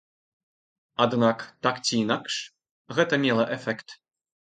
Аднак, 1.05 1.45
так 1.67 1.75
ці 1.85 1.93
інакш, 2.03 2.41
гэта 3.01 3.23
мела 3.31 3.51
эфект. 3.61 4.01